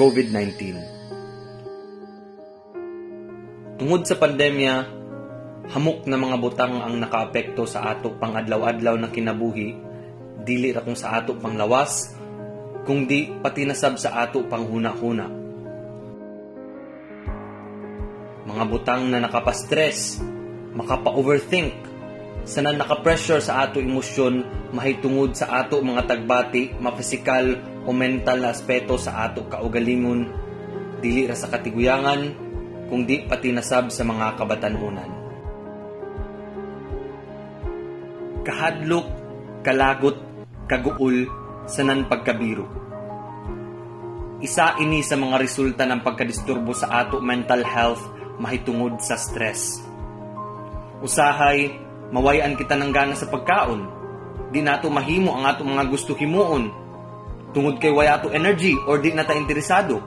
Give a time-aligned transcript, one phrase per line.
[0.00, 0.80] COVID-19.
[3.76, 4.74] Tungod sa pandemya,
[5.76, 9.76] hamok na mga butang ang nakaapekto sa ato pang adlaw-adlaw na kinabuhi,
[10.40, 12.16] dili ra kung sa ato pang lawas,
[12.88, 15.26] kung di pati nasab sa ato pang huna-huna.
[18.48, 20.16] Mga butang na nakapa-stress,
[20.80, 21.89] makapa-overthink,
[22.50, 24.42] sanan naka-pressure sa ato emosyon
[24.74, 27.46] mahitungod sa ato mga tagbati, mapisikal
[27.86, 30.26] o mental na aspeto sa ato kaugalingon,
[30.98, 32.50] dili ra sa katiguyangan,
[32.90, 35.10] kung di pati nasab sa mga kabatanunan.
[38.42, 39.06] Kahadlok,
[39.62, 40.18] kalagot,
[40.66, 41.30] kaguol,
[41.70, 42.66] sanan pagkabiro.
[44.42, 48.02] Isa ini sa mga resulta ng pagkadisturbo sa ato mental health
[48.42, 49.78] mahitungod sa stress.
[50.98, 53.98] Usahay, mawayan kita ng gana sa pagkaon.
[54.50, 56.70] Di nato mahimo ang ato mga gusto himuon.
[57.50, 59.98] Tungod kay waya ato energy or di nata interesado.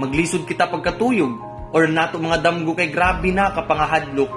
[0.00, 1.32] Maglisod kita pagkatuyog
[1.72, 4.32] or nato mga damgo kay grabe na kapangahadlok.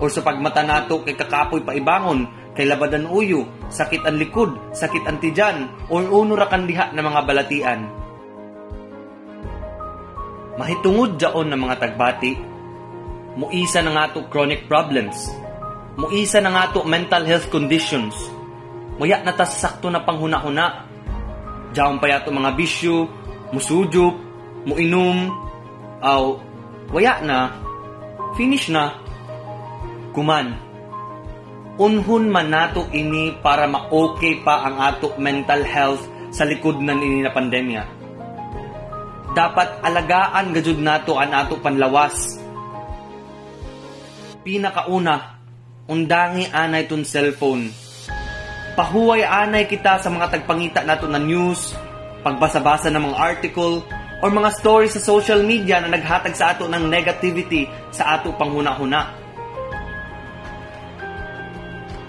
[0.00, 5.18] Or sa pagmata nato kay kakapoy paibangon, kay labadan uyo, sakit ang likod, sakit ang
[5.18, 7.80] tijan, or uno ra kandiha na mga balatian.
[10.58, 12.32] Mahitungod jaon ng mga tagbati,
[13.38, 15.30] muisa na nga to chronic problems,
[15.98, 18.14] muisa na nga to mental health conditions,
[19.02, 20.86] muya na tas sakto na panghuna-huna,
[21.74, 23.10] jaon pa yato mga bisyo,
[23.50, 24.14] musudyop,
[24.62, 25.26] muinom,
[25.98, 26.38] aw,
[26.94, 27.50] waya na,
[28.38, 28.94] finish na,
[30.14, 30.54] kuman.
[31.78, 36.02] Unhun man nato ini para ma-okay pa ang ato mental health
[36.34, 37.82] sa likod na ini na pandemya.
[39.30, 42.42] Dapat alagaan gajud nato ang ato panlawas.
[44.42, 45.37] Pinakauna,
[45.88, 47.72] undangi anay tun cellphone.
[48.76, 51.74] Pahuway anay kita sa mga tagpangita nato na news,
[52.22, 53.82] pagbasa-basa ng mga article,
[54.20, 59.02] or mga stories sa social media na naghatag sa ato ng negativity sa ato panghuna-huna.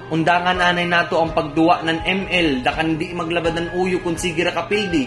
[0.10, 4.54] Undangan anay nato ang pagduwa ng ML dakan di maglabad ng uyo kung sige ra
[4.54, 5.06] kapildi.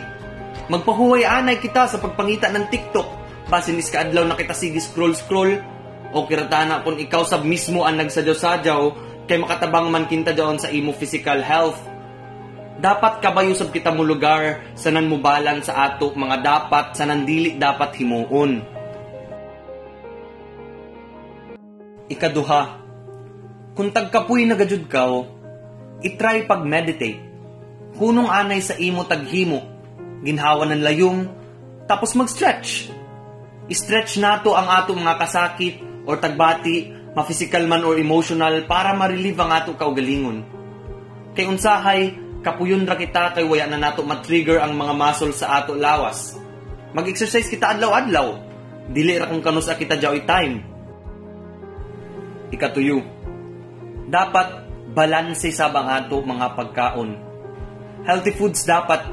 [0.70, 3.08] Magpahuway anay kita sa pagpangita ng TikTok
[3.50, 5.58] basin is kaadlaw na kita sige scroll scroll
[6.12, 8.82] o kiratana kung ikaw sab mismo ang nagsadyaw-sadyaw
[9.24, 11.80] kay makatabang man kinta daon sa imo physical health.
[12.82, 17.56] Dapat kabayo sab kita mo lugar sanan mo balan sa ato mga dapat sanan dili
[17.56, 18.60] dapat himuon.
[22.12, 22.62] Ikaduha,
[23.72, 25.08] kung tagkapuy na gajud ka,
[26.04, 27.32] itry pag-meditate.
[27.96, 29.64] Hunong anay sa imo taghimo,
[30.20, 31.20] ginhawa ng layong,
[31.88, 32.92] tapos mag-stretch.
[33.72, 39.52] I-stretch nato ang ato mga kasakit or tagbati, ma-physical man or emotional para ma-relieve ang
[39.52, 40.42] ato kaugalingon.
[41.32, 45.78] Kay unsahay, kapuyon ra kita kay waya na nato ma-trigger ang mga muscle sa ato
[45.78, 46.36] lawas.
[46.92, 48.52] Mag-exercise kita adlaw-adlaw.
[48.92, 50.60] Dili ra kung kanusa kita jaoy time.
[52.52, 53.00] Ikatuyo,
[54.10, 57.10] dapat balanse sa bang ato mga pagkaon.
[58.02, 59.08] Healthy foods dapat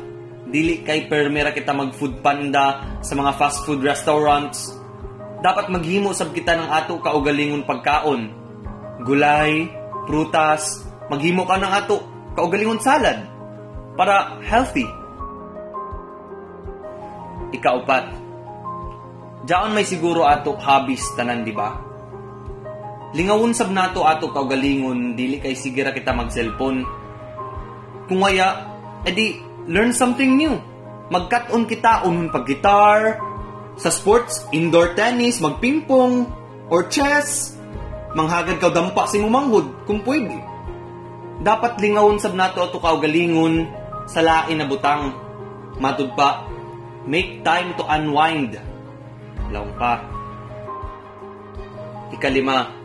[0.50, 4.79] dili kay permera kita mag food panda sa mga fast food restaurants.
[5.40, 8.22] Dapat maghimo sab kita ng ato kaugalingon pagkaon.
[9.08, 9.72] Gulay,
[10.04, 12.04] prutas, maghimo ka ng ato
[12.36, 13.24] kaugalingon salad
[13.96, 14.84] para healthy.
[17.56, 18.12] Ikaupat.
[19.48, 21.72] Diyan may siguro ato hobbies tanan, di ba?
[23.16, 26.84] Lingawon sab nato ato kaugalingon dili kay sigira kita mag-cellphone.
[28.12, 28.76] Kung waya,
[29.08, 29.40] edi
[29.72, 30.60] learn something new.
[31.10, 33.18] Magkat-on kita unhon pag-guitar,
[33.80, 36.28] sa sports, indoor tennis, magpingpong,
[36.68, 37.56] or chess.
[38.12, 40.36] Manghagad ka dampa sa imong manghod kung pwede.
[41.40, 43.72] Dapat lingawon sab nato ato kaugalingon
[44.12, 45.16] sa lain na butang.
[45.80, 46.44] Matud pa,
[47.08, 48.60] make time to unwind.
[49.48, 50.04] Lawang pa.
[52.12, 52.76] Ikalima,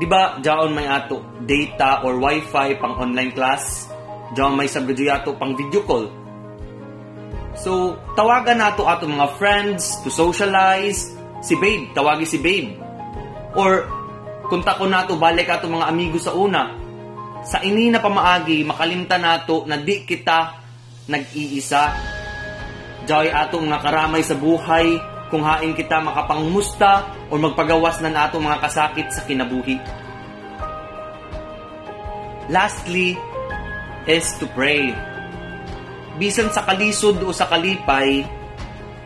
[0.00, 3.90] Di ba, jaon may ato data or wifi pang online class?
[4.38, 6.19] Jaon may sabgadyo ato pang video call.
[7.60, 11.12] So, tawagan nato ato mga friends to socialize.
[11.44, 12.72] Si babe, tawagi si babe.
[13.52, 13.84] Or,
[14.48, 16.72] kunta ko nato balik ato mga amigo sa una.
[17.44, 20.56] Sa ini na pamaagi, makalimta nato na di kita
[21.08, 21.84] nag-iisa.
[23.04, 24.96] Jaway ato mga karamay sa buhay,
[25.28, 29.78] kung hain kita makapangmusta o magpagawas na nato mga kasakit sa kinabuhi.
[32.50, 33.14] Lastly,
[34.10, 35.09] is to pray
[36.20, 38.20] bisan sa kalisod o sa kalipay,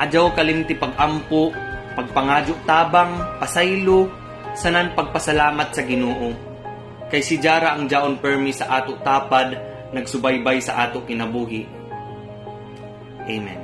[0.02, 1.54] adyaw kalimti pagampo,
[1.94, 4.10] pagpangadyo tabang, pasaylo,
[4.58, 6.34] sanan pagpasalamat sa Ginoo.
[7.06, 9.54] Kay si Jara ang jaon permi sa ato tapad,
[9.94, 11.62] nagsubaybay sa ato kinabuhi.
[13.30, 13.62] Amen.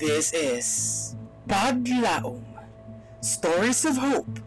[0.00, 0.68] This is
[1.46, 2.55] Paglaong
[3.26, 4.38] Stories of hope,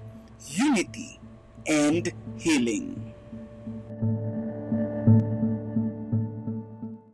[0.48, 1.20] unity,
[1.68, 3.09] and healing.